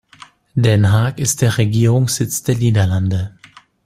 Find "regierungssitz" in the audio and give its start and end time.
1.59-2.41